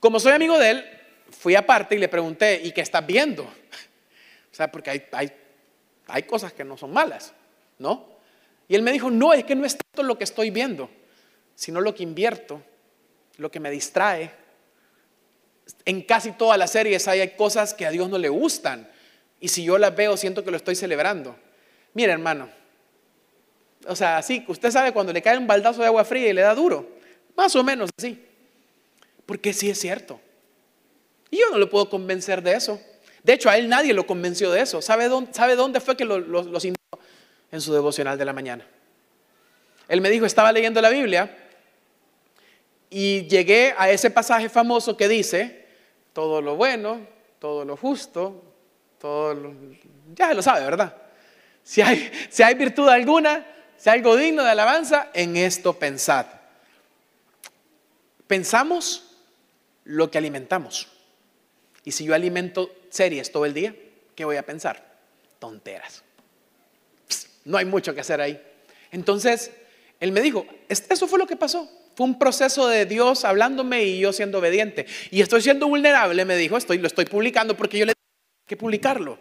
[0.00, 0.84] Como soy amigo de él,
[1.30, 3.44] fui aparte y le pregunté, ¿y qué estás viendo?
[3.44, 5.32] O sea, porque hay, hay,
[6.06, 7.32] hay cosas que no son malas,
[7.78, 8.08] ¿no?
[8.66, 10.90] Y él me dijo, no, es que no es tanto lo que estoy viendo,
[11.54, 12.62] sino lo que invierto,
[13.36, 14.32] lo que me distrae,
[15.84, 18.88] en casi todas las series hay cosas que a Dios no le gustan.
[19.40, 21.36] Y si yo las veo, siento que lo estoy celebrando.
[21.94, 22.50] Mira, hermano.
[23.86, 26.42] O sea, así, usted sabe cuando le cae un baldazo de agua fría y le
[26.42, 26.88] da duro.
[27.36, 28.24] Más o menos así.
[29.24, 30.20] Porque sí es cierto.
[31.30, 32.80] Y yo no lo puedo convencer de eso.
[33.22, 34.80] De hecho, a él nadie lo convenció de eso.
[34.80, 36.78] ¿Sabe dónde, sabe dónde fue que lo, sintió?
[37.50, 38.66] En su devocional de la mañana.
[39.88, 41.34] Él me dijo, estaba leyendo la Biblia
[42.90, 45.66] y llegué a ese pasaje famoso que dice,
[46.12, 47.06] todo lo bueno,
[47.38, 48.42] todo lo justo,
[48.98, 49.54] todo lo...
[50.14, 50.94] Ya lo sabe, ¿verdad?
[51.62, 53.46] Si hay, si hay virtud alguna,
[53.78, 56.26] si hay algo digno de alabanza, en esto pensad.
[58.26, 59.16] Pensamos
[59.84, 60.88] lo que alimentamos.
[61.84, 63.74] Y si yo alimento series todo el día,
[64.14, 64.98] ¿qué voy a pensar?
[65.38, 66.02] Tonteras.
[67.44, 68.42] no hay mucho que hacer ahí.
[68.90, 69.52] Entonces,
[70.00, 71.70] él me dijo, eso fue lo que pasó.
[71.94, 74.86] Fue un proceso de Dios hablándome y yo siendo obediente.
[75.10, 78.56] Y estoy siendo vulnerable, me dijo, estoy, lo estoy publicando porque yo le dije que
[78.56, 79.18] publicarlo.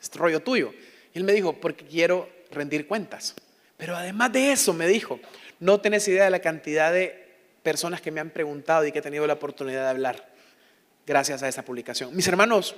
[0.00, 0.72] Es rollo tuyo.
[1.14, 3.34] Y él me dijo, porque quiero rendir cuentas.
[3.78, 5.18] Pero además de eso, me dijo,
[5.60, 7.26] no tenés idea de la cantidad de
[7.62, 10.28] personas que me han preguntado y que he tenido la oportunidad de hablar
[11.06, 12.14] gracias a esa publicación.
[12.14, 12.74] Mis hermanos,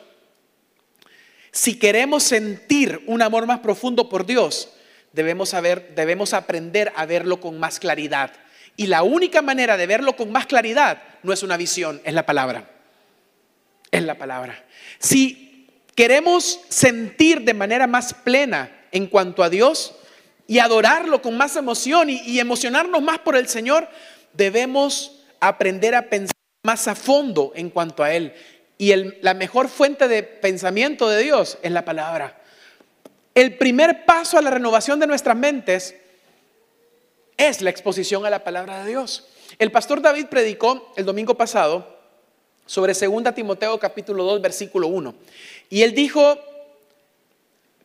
[1.50, 4.72] si queremos sentir un amor más profundo por Dios,
[5.12, 8.32] debemos, saber, debemos aprender a verlo con más claridad
[8.76, 12.26] Y la única manera de verlo con más claridad no es una visión, es la
[12.26, 12.70] palabra.
[13.90, 14.64] Es la palabra.
[14.98, 19.94] Si queremos sentir de manera más plena en cuanto a Dios
[20.50, 23.86] y adorarlo con más emoción y, emocionarnos más por el Señor,
[24.32, 26.34] debemos aprender a pensar
[26.64, 28.34] más a fondo en cuanto a Él.
[28.76, 32.42] Y la mejor fuente de pensamiento de Dios es la palabra.
[33.32, 35.94] El primer paso a la renovación de nuestras mentes
[37.36, 39.28] es la exposición a la palabra de Dios.
[39.56, 41.96] El pastor David predicó el domingo pasado
[42.66, 45.14] sobre 2 Timoteo capítulo 2 versículo 1.
[45.68, 46.36] Y él dijo,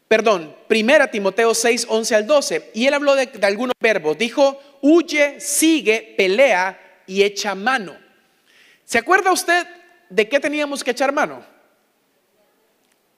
[0.07, 2.71] perdón, 1 Timoteo 6, 11 al 12.
[2.73, 4.17] Y él habló de, algunos verbos.
[4.17, 7.97] Dijo, huye, sigue, pelea y echa mano.
[8.83, 9.65] ¿Se acuerda usted
[10.09, 11.43] de qué teníamos que echar mano?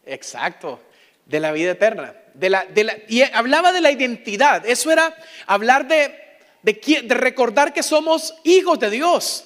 [0.05, 0.81] Exacto,
[1.25, 2.15] de la vida eterna.
[2.33, 4.65] De la, de la, y hablaba de la identidad.
[4.65, 6.13] Eso era hablar de,
[6.61, 9.43] de, de recordar que somos hijos de Dios.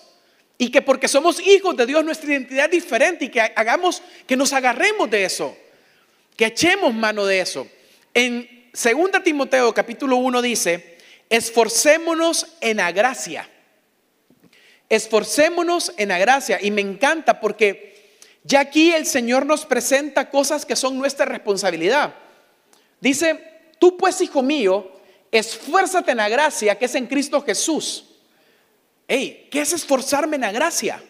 [0.58, 4.36] Y que porque somos hijos de Dios nuestra identidad es diferente y que hagamos, que
[4.36, 5.58] nos agarremos de eso,
[6.36, 7.68] que echemos mano de eso.
[8.14, 10.98] En 2 Timoteo capítulo 1 dice,
[11.30, 13.50] esforcémonos en la gracia.
[14.90, 16.60] Esforcémonos en la gracia.
[16.62, 17.92] Y me encanta porque
[18.44, 22.16] ya aquí el Señor nos presenta cosas que son nuestra responsabilidad.
[23.00, 24.92] Dice, tú pues, hijo mío,
[25.32, 28.06] esfuérzate en la gracia que es en Cristo Jesús.
[29.08, 31.04] Hey, ¿qué es esforzarme en la gracia?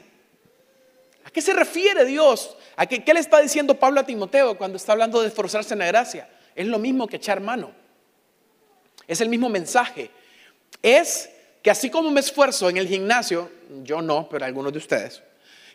[1.23, 2.55] ¿A qué se refiere Dios?
[2.75, 5.79] ¿A qué, qué le está diciendo Pablo a Timoteo cuando está hablando de esforzarse en
[5.79, 6.29] la gracia?
[6.55, 7.71] Es lo mismo que echar mano.
[9.07, 10.09] Es el mismo mensaje.
[10.81, 11.29] Es
[11.61, 13.51] que así como me esfuerzo en el gimnasio,
[13.83, 15.21] yo no, pero algunos de ustedes,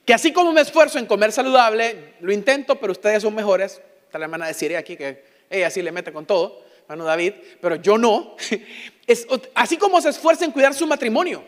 [0.05, 3.81] que así como me esfuerzo en comer saludable, lo intento, pero ustedes son mejores.
[4.11, 7.77] Tal la hermana deciré aquí que ella sí le mete con todo, hermano David, pero
[7.77, 8.37] yo no.
[9.07, 11.45] Es, así como se esfuerza en cuidar su matrimonio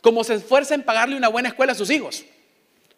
[0.00, 2.24] como se esfuerza en pagarle una buena escuela a sus hijos,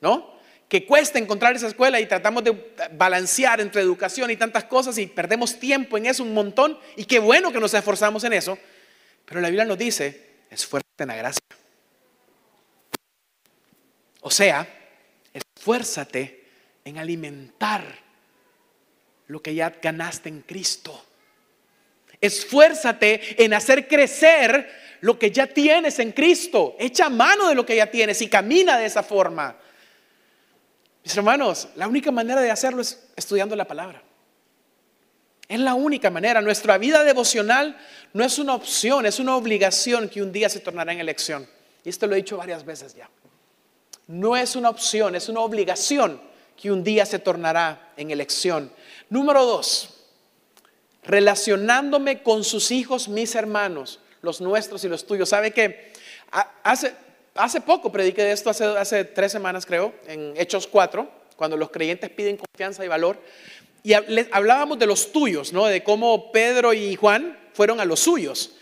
[0.00, 0.38] ¿no?
[0.68, 5.06] Que cuesta encontrar esa escuela y tratamos de balancear entre educación y tantas cosas y
[5.06, 8.58] perdemos tiempo en eso un montón y qué bueno que nos esforzamos en eso,
[9.24, 11.40] pero la Biblia nos dice, esfuérzate en la gracia.
[14.22, 14.66] O sea,
[15.32, 16.44] esfuérzate
[16.84, 17.84] en alimentar
[19.28, 21.04] lo que ya ganaste en Cristo.
[22.20, 24.68] Esfuérzate en hacer crecer
[25.00, 26.76] lo que ya tienes en Cristo.
[26.78, 29.56] Echa mano de lo que ya tienes y camina de esa forma.
[31.04, 34.02] Mis hermanos, la única manera de hacerlo es estudiando la palabra.
[35.48, 36.40] Es la única manera.
[36.40, 37.76] Nuestra vida devocional
[38.12, 41.48] no es una opción, es una obligación que un día se tornará en elección.
[41.84, 43.08] Y esto lo he dicho varias veces ya.
[44.06, 46.20] No es una opción, es una obligación
[46.56, 48.70] que un día se tornará en elección.
[49.08, 50.04] Número dos,
[51.02, 55.28] relacionándome con sus hijos, mis hermanos los nuestros y los tuyos.
[55.28, 55.92] ¿Sabe que
[56.62, 56.94] hace,
[57.34, 62.10] hace poco prediqué de esto, hace, tres semanas creo, en Hechos 4, cuando los creyentes
[62.10, 63.18] piden confianza y valor.
[63.82, 65.66] Y hablábamos de los tuyos, ¿no?
[65.66, 68.56] De cómo Pedro y Juan fueron a los suyos.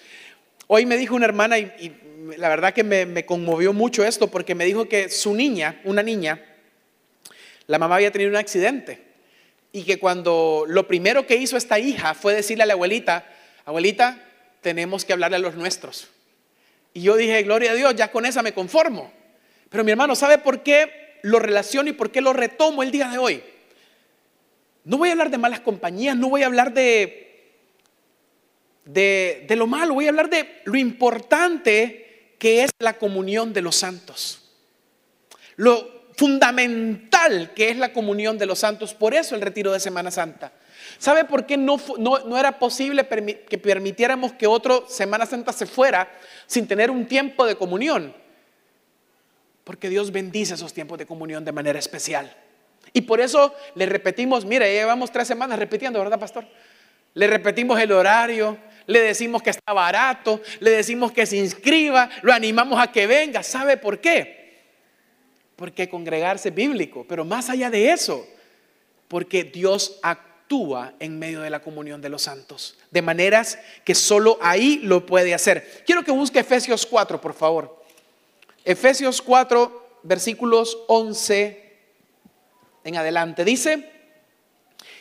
[0.69, 1.97] Hoy me dijo una hermana, y,
[2.37, 6.03] la verdad que me, me, conmovió mucho esto, porque me dijo que su niña, una
[6.03, 6.45] niña,
[7.67, 9.07] la mamá había tenido un accidente.
[9.73, 13.27] Y que cuando lo primero que hizo esta hija fue decirle a la abuelita,
[13.65, 14.25] abuelita,
[14.61, 16.09] tenemos que hablarle a los nuestros.
[16.99, 19.13] Y yo dije, gloria a Dios, ya con esa me conformo.
[19.71, 23.09] Pero mi hermano, ¿sabe por qué lo relaciono y por qué lo retomo el día
[23.09, 23.41] de hoy?
[24.83, 27.53] No voy a hablar de malas compañías, no voy a hablar de,
[28.85, 33.63] de, de lo malo, voy a hablar de lo importante que es la comunión de
[33.63, 34.51] los santos.
[35.55, 38.93] Lo fundamental que es la comunión de los santos.
[38.93, 40.51] Por eso el retiro de Semana Santa.
[40.97, 46.11] ¿Sabe por qué no, no, era posible que permitiéramos que otro Semana Santa se fuera
[46.47, 48.15] sin tener un tiempo de comunión?
[49.65, 52.35] Porque Dios bendice esos tiempos de comunión de manera especial.
[52.93, 56.47] Y por eso le repetimos, mire, llevamos tres semanas repitiendo, ¿verdad, pastor?
[57.15, 62.33] Le repetimos el horario, le decimos que está barato, le decimos que se inscriba, lo
[62.33, 63.43] animamos a que venga.
[63.43, 64.63] ¿Sabe por qué?
[65.57, 68.27] Porque congregarse es bíblico, pero más allá de eso,
[69.09, 73.95] porque Dios ha actúa en medio de la comunión de los santos, de maneras que
[73.95, 75.83] solo ahí lo puede hacer.
[75.85, 77.85] Quiero que busque Efesios 4, por favor.
[78.65, 81.77] Efesios 4, versículos 11
[82.83, 83.45] en adelante.
[83.45, 83.91] Dice,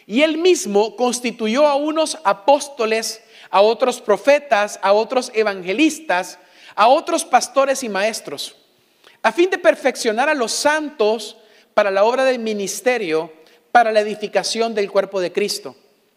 [0.06, 6.40] y él mismo constituyó a unos apóstoles, a otros profetas, a otros evangelistas,
[6.76, 8.58] a otros pastores y maestros,
[9.22, 11.38] a fin de perfeccionar a los santos
[11.74, 13.32] para la obra del ministerio
[13.78, 15.76] para la edificación del cuerpo de Cristo,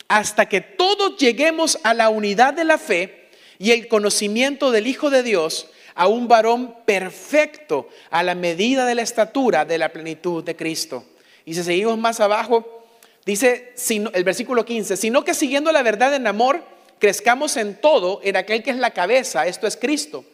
[0.08, 5.10] hasta que todos lleguemos a la unidad de la fe y el conocimiento del Hijo
[5.10, 10.42] de Dios, a un varón perfecto a la medida de la estatura de la plenitud
[10.42, 11.04] de Cristo.
[11.44, 12.86] Y si seguimos más abajo,
[13.26, 13.74] dice
[14.14, 16.64] el versículo 15, sino que siguiendo la verdad en amor,
[16.98, 20.24] crezcamos en todo en aquel que es la cabeza, esto es Cristo,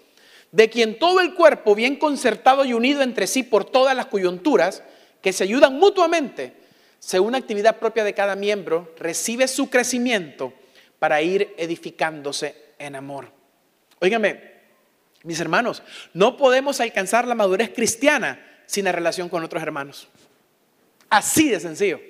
[0.52, 4.84] de quien todo el cuerpo, bien concertado y unido entre sí por todas las coyunturas,
[5.20, 6.65] que se ayudan mutuamente,
[6.98, 10.52] según la actividad propia de cada miembro, recibe su crecimiento
[10.98, 13.30] para ir edificándose en amor.
[14.00, 14.56] Óigame,
[15.22, 15.82] mis hermanos,
[16.14, 20.08] no podemos alcanzar la madurez cristiana sin la relación con otros hermanos.
[21.08, 22.00] Así de sencillo.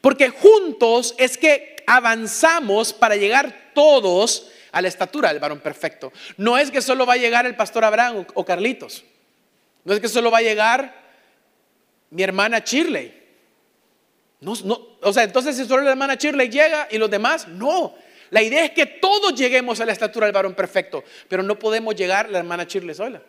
[0.00, 6.12] Porque juntos es que avanzamos para llegar todos a la estatura del varón perfecto.
[6.36, 9.04] No es que solo va a llegar el pastor Abraham o Carlitos.
[9.84, 11.05] No es que solo va a llegar
[12.10, 13.12] mi hermana Shirley.
[15.02, 17.94] O sea, entonces si solo la hermana Shirley llega y los demás, no.
[18.30, 21.94] La idea es que todos lleguemos a la estatura del varón perfecto, pero no podemos
[21.94, 23.22] llegar la hermana Shirley sola.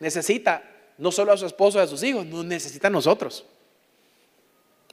[0.00, 0.62] Necesita
[0.98, 3.44] no solo a su esposo y a sus hijos, nos necesita a nosotros.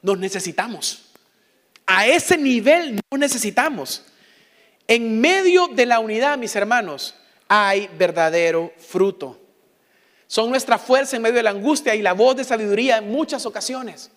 [0.01, 1.05] Nos necesitamos.
[1.85, 4.05] A ese nivel no necesitamos.
[4.87, 7.15] En medio de la unidad, mis hermanos,
[7.47, 9.39] hay verdadero fruto.
[10.27, 13.45] Son nuestra fuerza en medio de la angustia y la voz de sabiduría en muchas
[13.45, 14.11] ocasiones.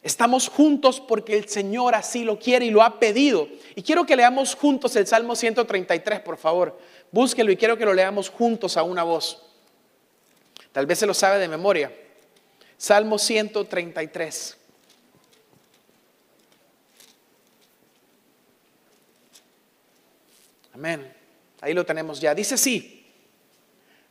[0.00, 3.48] Estamos juntos porque el Señor así lo quiere y lo ha pedido.
[3.74, 6.78] Y quiero que leamos juntos el Salmo 133, por favor.
[7.10, 9.42] Búsquelo y quiero que lo leamos juntos a una voz.
[10.70, 11.92] Tal vez se lo sabe de memoria.
[12.76, 14.56] Salmo 133.
[20.74, 21.12] Amén.
[21.60, 22.36] Ahí lo tenemos ya.
[22.36, 22.97] Dice sí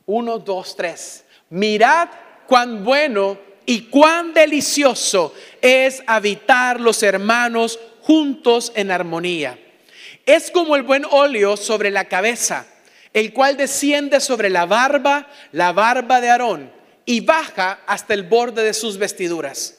[0.08, 1.24] 1, 2, 3.
[1.50, 2.08] Mirad
[2.46, 9.58] cuán bueno y cuán delicioso es habitar los hermanos juntos en armonía.
[10.24, 12.66] Es como el buen óleo sobre la cabeza,
[13.12, 16.72] el cual desciende sobre la barba, la barba de Aarón,
[17.04, 19.78] y baja hasta el borde de sus vestiduras,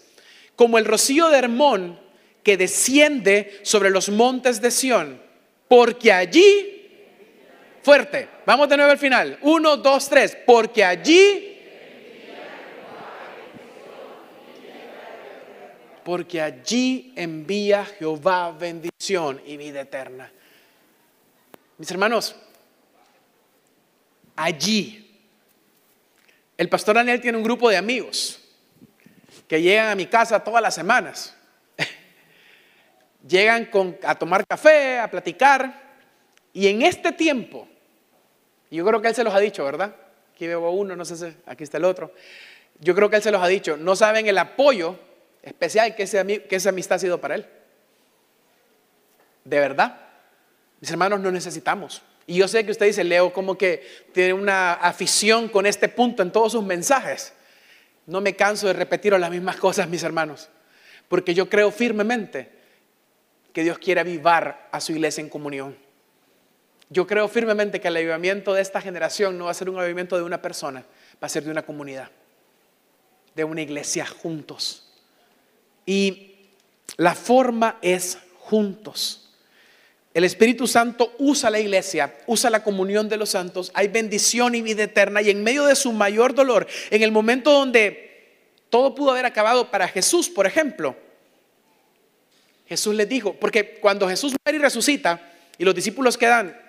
[0.55, 1.99] como el rocío de Hermón
[2.43, 5.21] que desciende sobre los montes de Sión,
[5.67, 6.87] porque allí,
[7.81, 11.55] fuerte, vamos de nuevo al final, uno, dos, tres, porque allí
[16.03, 20.31] porque allí envía Jehová bendición y vida eterna.
[21.77, 22.35] Mis hermanos,
[24.35, 25.15] allí,
[26.57, 28.39] el pastor Daniel tiene un grupo de amigos
[29.47, 31.37] que llegan a mi casa todas las semanas.
[33.27, 33.69] llegan
[34.03, 35.79] a tomar café, a platicar,
[36.51, 37.67] y en este tiempo,
[38.75, 39.95] yo creo que él se los ha dicho, ¿verdad?
[40.33, 42.13] Aquí veo uno, no sé si aquí está el otro.
[42.79, 44.97] Yo creo que él se los ha dicho, no saben el apoyo
[45.41, 46.05] especial que,
[46.47, 47.45] que esa amistad ha sido para él.
[49.43, 49.99] De verdad,
[50.79, 52.01] mis hermanos, no necesitamos.
[52.27, 56.21] Y yo sé que usted dice, Leo, como que tiene una afición con este punto
[56.21, 57.33] en todos sus mensajes.
[58.05, 60.49] No me canso de repetir las mismas cosas, mis hermanos,
[61.07, 62.49] porque yo creo firmemente
[63.51, 65.75] que Dios quiere avivar a su iglesia en comunión.
[66.89, 70.17] Yo creo firmemente que el avivamiento de esta generación no va a ser un avivamiento
[70.17, 70.83] de una persona,
[71.21, 72.09] va a ser de una comunidad,
[73.35, 74.91] de una iglesia juntos.
[75.85, 76.35] Y
[76.97, 79.29] la forma es juntos.
[80.15, 84.63] El Espíritu Santo usa la iglesia, usa la comunión de los santos, hay bendición y
[84.63, 88.09] vida eterna y en medio de su mayor dolor, en el momento donde
[88.71, 90.95] todo pudo haber acabado para Jesús, por ejemplo,
[92.67, 95.21] Jesús les dijo, porque cuando Jesús muere y resucita
[95.57, 96.68] y los discípulos quedan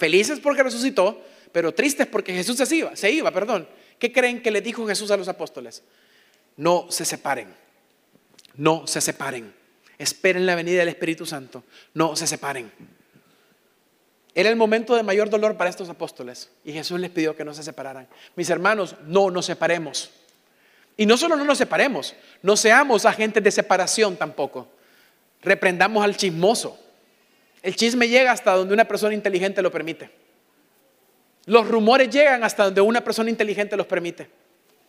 [0.00, 3.68] felices porque resucitó, pero tristes porque Jesús se iba, se iba, perdón.
[4.00, 5.84] ¿Qué creen que le dijo Jesús a los apóstoles?
[6.56, 7.54] No se separen
[8.60, 9.54] no se separen.
[9.98, 11.64] Esperen la venida del Espíritu Santo.
[11.94, 12.70] No se separen.
[14.34, 17.52] Era el momento de mayor dolor para estos apóstoles y Jesús les pidió que no
[17.52, 18.06] se separaran.
[18.36, 20.10] Mis hermanos, no nos separemos.
[20.96, 24.68] Y no solo no nos separemos, no seamos agentes de separación tampoco.
[25.42, 26.78] Reprendamos al chismoso.
[27.62, 30.10] El chisme llega hasta donde una persona inteligente lo permite.
[31.46, 34.30] Los rumores llegan hasta donde una persona inteligente los permite.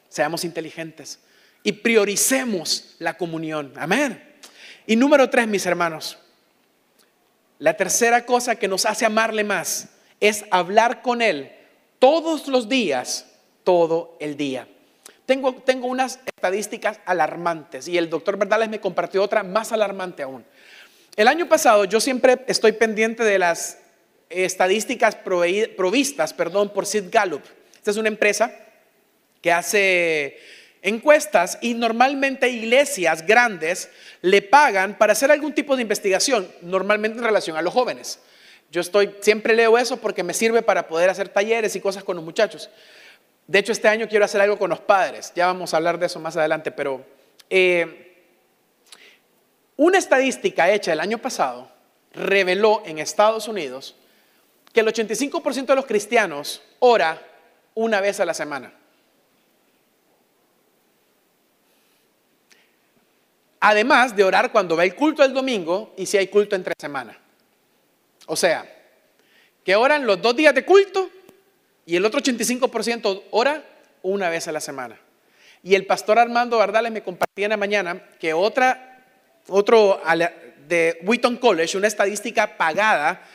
[0.10, 1.20] Seamos inteligentes
[1.64, 3.74] y prioricemos la comunión.
[3.76, 4.36] Amén.
[4.86, 6.18] Y número tres, mis hermanos,
[7.60, 11.52] la tercera cosa que nos hace amarle más es hablar con Él
[12.00, 13.28] todos los días,
[13.64, 14.68] todo el día.
[15.26, 20.44] Tengo, tengo unas estadísticas alarmantes y el doctor Verdales me compartió otra más alarmante aún.
[21.16, 23.78] El año pasado yo siempre estoy pendiente de las
[24.30, 27.44] estadísticas provistas perdón, por Sid Gallup.
[27.76, 28.52] Esta es una empresa
[29.42, 30.40] que hace
[30.82, 33.90] encuestas y normalmente iglesias grandes
[34.22, 38.20] le pagan para hacer algún tipo de investigación, normalmente en relación a los jóvenes.
[38.72, 42.16] Yo estoy, siempre leo eso porque me sirve para poder hacer talleres y cosas con
[42.16, 42.70] los muchachos.
[43.48, 45.34] De hecho, este año quiero hacer algo con los padres.
[45.36, 47.06] Ya vamos a hablar de eso más adelante, pero
[47.50, 48.11] eh,
[49.82, 51.68] una estadística hecha el año pasado
[52.14, 53.96] reveló en Estados Unidos
[54.72, 57.20] que el 85% de los cristianos ora
[57.74, 58.72] una vez a la semana.
[63.60, 67.18] Además de orar cuando va el culto el domingo y si hay culto entre semana.
[68.28, 68.64] O sea,
[69.66, 71.10] que oran los dos días de culto
[71.88, 73.64] y el otro 85% ora
[74.04, 75.00] una vez a la semana.
[75.64, 78.91] Y el pastor Armando Bardales me compartía en la mañana que otra,
[79.48, 80.02] otro
[80.68, 83.26] de Wheaton College, una estadística pagada,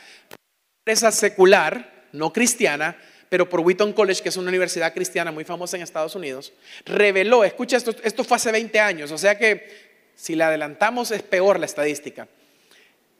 [0.81, 2.97] empresa secular, no cristiana,
[3.29, 6.53] pero por Wheaton College, que es una universidad cristiana muy famosa en Estados Unidos,
[6.85, 11.21] reveló, escucha esto, esto fue hace 20 años, o sea que si la adelantamos es
[11.23, 12.27] peor la estadística,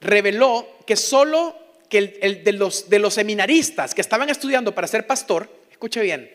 [0.00, 1.56] reveló que solo
[1.88, 6.30] que el, de, los, de los seminaristas que estaban estudiando para ser pastor, escuche bien,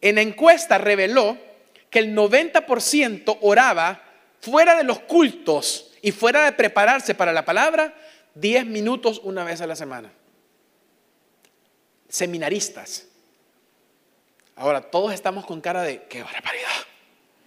[0.00, 1.38] en encuesta reveló
[1.90, 4.11] que el 90% oraba
[4.42, 7.94] fuera de los cultos y fuera de prepararse para la palabra
[8.34, 10.12] 10 minutos una vez a la semana.
[12.08, 13.06] Seminaristas.
[14.56, 16.68] Ahora, todos estamos con cara de, qué barbaridad.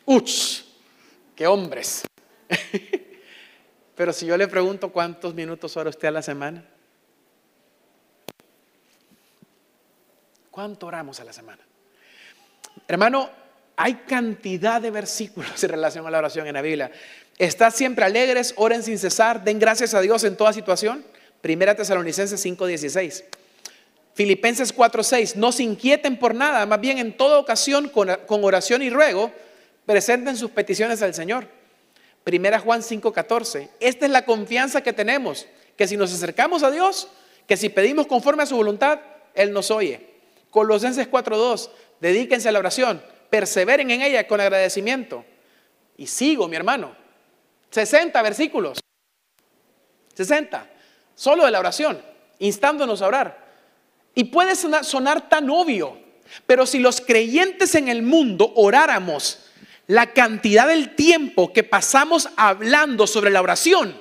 [0.05, 0.63] ¡Uch!
[1.35, 2.03] ¡Qué hombres!
[3.95, 6.63] Pero si yo le pregunto cuántos minutos ora usted a la semana,
[10.49, 11.61] ¿cuánto oramos a la semana?
[12.87, 13.29] Hermano,
[13.77, 16.91] hay cantidad de versículos en relación a la oración en la Biblia.
[17.73, 21.03] Siempre alegres, oren sin cesar, den gracias a Dios en toda situación.
[21.41, 23.23] Primera Tesalonicenses 5:16.
[24.13, 25.35] Filipenses 4:6.
[25.35, 29.31] No se inquieten por nada, más bien en toda ocasión con, con oración y ruego,
[29.85, 31.47] presenten sus peticiones al Señor.
[32.23, 33.69] Primera Juan 5:14.
[33.81, 35.45] Esta es la confianza que tenemos,
[35.75, 37.09] que si nos acercamos a Dios,
[37.47, 38.99] que si pedimos conforme a su voluntad,
[39.33, 40.07] Él nos oye.
[40.49, 41.69] Colosenses 4:2.
[41.99, 45.25] Dedíquense a la oración, perseveren en ella con agradecimiento.
[45.97, 46.95] Y sigo, mi hermano.
[47.71, 48.79] 60 versículos.
[50.13, 50.69] 60.
[51.15, 52.01] Solo de la oración,
[52.39, 53.45] instándonos a orar.
[54.13, 55.97] Y puede sonar, sonar tan obvio,
[56.45, 59.45] pero si los creyentes en el mundo oráramos
[59.87, 63.99] la cantidad del tiempo que pasamos hablando sobre la oración,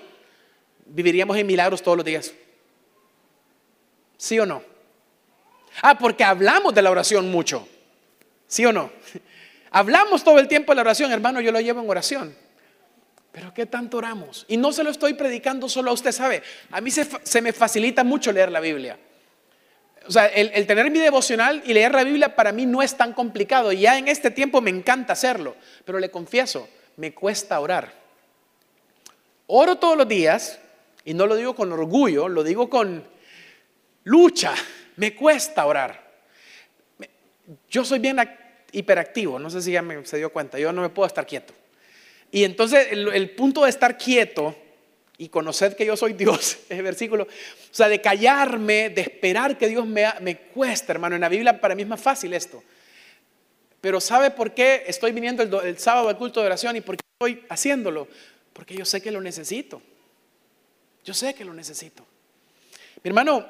[0.86, 2.32] viviríamos en milagros todos los días.
[4.16, 4.62] ¿Sí o no?
[5.82, 7.68] Ah, porque hablamos de la oración mucho.
[8.54, 8.92] ¿Sí o no?
[9.72, 12.36] Hablamos todo el tiempo de la oración, hermano, yo lo llevo en oración.
[13.32, 14.46] Pero ¿qué tanto oramos?
[14.46, 16.40] Y no se lo estoy predicando solo a usted, ¿sabe?
[16.70, 18.96] A mí se, me facilita mucho leer la Biblia.
[20.06, 23.12] O sea, el, tener mi devocional y leer la Biblia para mí no es tan
[23.12, 23.72] complicado.
[23.72, 25.56] Ya en este tiempo me encanta hacerlo.
[25.84, 27.92] Pero le confieso, me cuesta orar.
[29.48, 30.60] Oro todos los días,
[31.04, 33.04] y no lo digo con orgullo, lo digo con
[34.04, 34.54] lucha.
[34.94, 36.04] Me cuesta orar.
[37.68, 38.18] Yo soy bien
[38.74, 41.54] hiperactivo, no sé si ya se dio cuenta, yo no me puedo estar quieto.
[42.30, 44.54] Y entonces el punto de estar quieto
[45.16, 47.28] y conoced que yo soy Dios, ese versículo, o
[47.70, 51.14] sea, de callarme, de esperar que Dios me, me cuesta, hermano.
[51.14, 52.62] En la Biblia para mí es más fácil esto.
[53.80, 57.02] Pero ¿sabe por qué estoy viniendo el, sábado al culto de oración y por qué
[57.14, 58.08] estoy haciéndolo?
[58.52, 59.82] Porque yo sé que lo necesito.
[61.04, 62.04] Yo sé que lo necesito.
[63.02, 63.46] Mi hermano,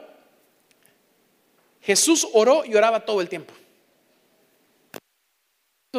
[1.82, 3.54] Jesús oró y oraba todo el tiempo.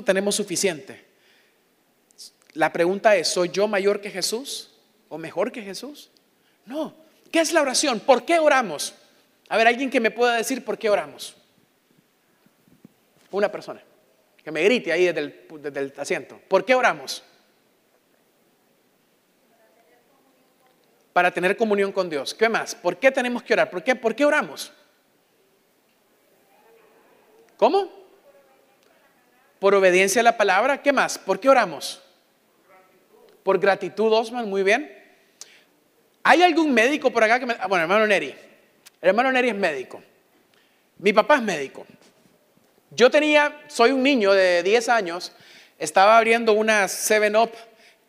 [0.04, 1.06] Tenemos suficiente.
[2.54, 4.72] La pregunta es, ¿soy yo mayor que Jesús?
[5.10, 6.10] o mejor que Jesús.
[6.66, 6.94] No.
[7.32, 8.00] ¿Qué es la oración?
[8.00, 8.94] ¿Por qué oramos?
[9.50, 11.36] A ver, alguien que me pueda decir por qué oramos.
[13.32, 13.82] Una persona.
[14.44, 16.40] Que me grite ahí desde el, desde el asiento.
[16.48, 17.24] ¿Por qué oramos?
[21.14, 22.34] Para tener comunión con Dios.
[22.34, 22.76] ¿Qué más?
[22.76, 23.70] ¿Por qué tenemos que orar?
[23.70, 24.72] ¿Por qué, ¿Por qué oramos?
[27.58, 28.05] ¿Cómo?
[29.66, 30.84] Por obediencia a la palabra.
[30.84, 31.18] ¿Qué más?
[31.18, 32.00] ¿Por qué oramos?
[33.42, 34.96] Por gratitud, Osman, muy bien.
[36.22, 37.56] ¿Hay algún médico por acá que me...
[37.60, 38.36] Ah, bueno, hermano Neri.
[39.02, 40.04] Hermano Neri es médico.
[41.00, 41.84] Mi papá es médico.
[42.92, 45.32] Yo tenía, soy un niño de 10 años,
[45.80, 47.50] estaba abriendo una 7-Up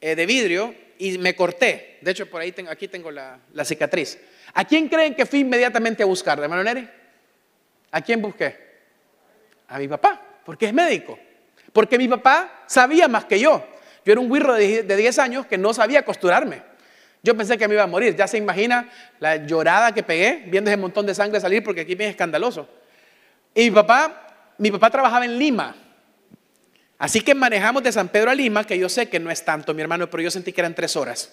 [0.02, 1.96] eh, de vidrio y me corté.
[2.02, 4.18] De hecho, por ahí tengo, aquí tengo la, la, cicatriz.
[4.52, 6.86] ¿A quién creen que fui inmediatamente a buscar, hermano Neri?
[7.92, 8.58] ¿A quién busqué?
[9.68, 11.18] A mi papá, porque es médico.
[11.76, 13.62] Porque mi papá sabía más que yo.
[14.02, 16.62] Yo era un guirro de 10 años que no sabía costurarme.
[17.22, 18.16] Yo pensé que me iba a morir.
[18.16, 18.88] Ya se imagina
[19.20, 22.66] la llorada que pegué viendo ese montón de sangre salir porque aquí es escandaloso.
[23.54, 25.76] Y mi papá, mi papá trabajaba en Lima.
[26.96, 29.74] Así que manejamos de San Pedro a Lima, que yo sé que no es tanto,
[29.74, 31.30] mi hermano, pero yo sentí que eran tres horas.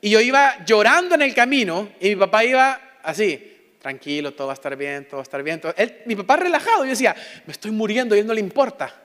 [0.00, 4.54] Y yo iba llorando en el camino y mi papá iba así, tranquilo, todo va
[4.54, 5.62] a estar bien, todo va a estar bien.
[6.06, 7.14] mi papá relajado, yo decía,
[7.46, 9.01] me estoy muriendo y él no le importa.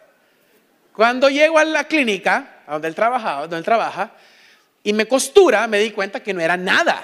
[0.97, 4.13] Cuando llego a la clínica, a donde él, trabajaba, donde él trabaja,
[4.81, 7.03] y me costura, me di cuenta que no era nada.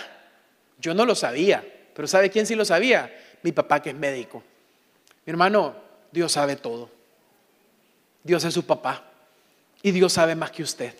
[0.79, 1.63] Yo no lo sabía,
[1.93, 3.15] pero ¿sabe quién sí lo sabía?
[3.43, 4.41] Mi papá que es médico.
[5.27, 5.75] Mi hermano,
[6.11, 6.89] Dios sabe todo.
[8.23, 9.03] Dios es su papá.
[9.83, 10.95] Y Dios sabe más que usted.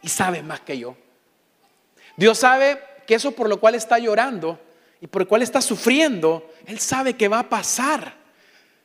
[0.00, 0.96] Y sabe más que yo.
[2.16, 4.58] Dios sabe que eso por lo cual está llorando
[5.02, 8.14] y por el cual está sufriendo, Él sabe que va a pasar.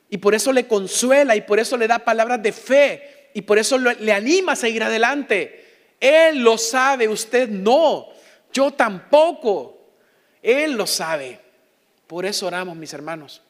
[0.09, 3.57] Y por eso le consuela y por eso le da palabras de fe y por
[3.57, 5.63] eso le anima a seguir adelante.
[5.99, 8.07] Él lo sabe, usted no.
[8.51, 9.77] Yo tampoco.
[10.41, 11.39] Él lo sabe.
[12.07, 13.41] Por eso oramos, mis hermanos.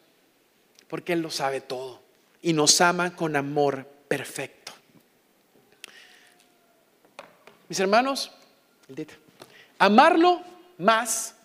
[0.87, 1.99] Porque Él lo sabe todo.
[2.41, 4.71] Y nos ama con amor perfecto.
[7.67, 8.31] Mis hermanos,
[9.79, 10.41] amarlo
[10.77, 11.35] más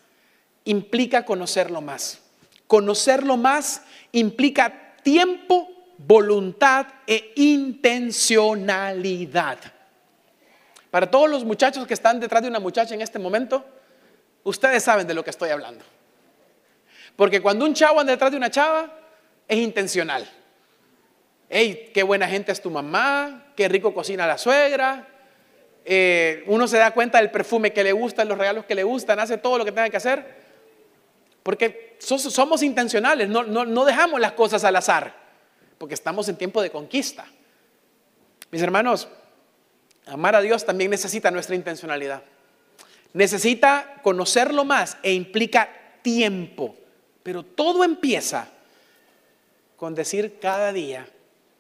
[0.64, 2.20] implica conocerlo más.
[2.66, 3.82] Conocerlo más
[4.12, 9.58] implica tiempo, voluntad e intencionalidad.
[10.90, 13.64] Para todos los muchachos que están detrás de una muchacha en este momento,
[14.44, 15.84] ustedes saben de lo que estoy hablando.
[17.14, 18.90] Porque cuando un chavo anda detrás de una chava,
[19.46, 20.26] es intencional.
[21.50, 25.06] Hey, qué buena gente es tu mamá, qué rico cocina la suegra.
[25.84, 29.18] Eh, uno se da cuenta del perfume que le gusta, los regalos que le gustan,
[29.18, 30.36] hace todo lo que tenga que hacer.
[31.42, 35.14] Porque somos intencionales, no, dejamos las cosas al azar,
[35.78, 37.26] porque estamos en tiempo de conquista.
[38.50, 39.08] Mis hermanos,
[40.06, 42.22] amar a Dios también necesita nuestra intencionalidad.
[43.12, 45.68] Necesita conocerlo más e implica
[46.02, 46.76] tiempo.
[47.22, 48.48] Pero todo empieza
[49.76, 51.08] con decir cada día,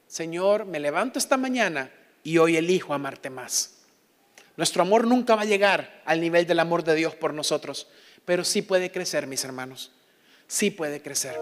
[0.06, 1.90] Señor, me levanto esta mañana
[2.22, 3.76] y hoy elijo amarte más.
[4.56, 7.86] Nuestro amor nunca va a llegar al nivel del amor de Dios por nosotros
[8.28, 9.90] pero sí puede crecer, mis hermanos.
[10.46, 11.34] Sí puede crecer.